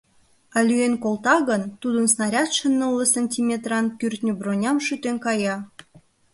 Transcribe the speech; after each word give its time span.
А 0.55 0.57
лӱен 0.67 0.93
колта 1.03 1.35
гын, 1.49 1.63
тудын 1.81 2.05
снарядше 2.13 2.65
нылле 2.79 3.05
сантиметран 3.15 3.85
кӱртньӧ 3.99 4.33
броням 4.39 4.77
шӱтен 4.85 5.17
кая. 5.25 5.55